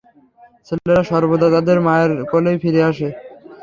ছেলেরা 0.67 1.03
সর্বদা 1.09 1.47
তাদের 1.55 1.77
মায়ের 1.85 2.11
কোলেই 2.31 2.57
ফিরে 2.63 2.81
আসে। 2.89 3.07